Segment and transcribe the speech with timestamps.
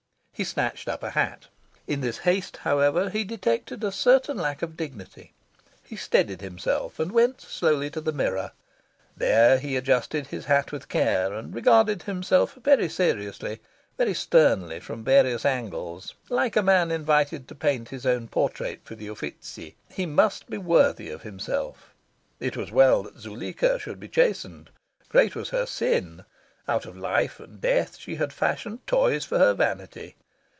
[0.33, 1.49] He snatched up a hat.
[1.85, 5.33] In this haste, however, he detected a certain lack of dignity.
[5.83, 8.51] He steadied himself, and went slowly to the mirror.
[9.15, 13.59] There he adjusted his hat with care, and regarded himself very seriously,
[13.99, 18.95] very sternly, from various angles, like a man invited to paint his own portrait for
[18.95, 19.75] the Uffizi.
[19.89, 21.93] He must be worthy of himself.
[22.39, 24.71] It was well that Zuleika should be chastened.
[25.07, 26.25] Great was her sin.
[26.67, 30.15] Out of life and death she had fashioned toys for her vanity.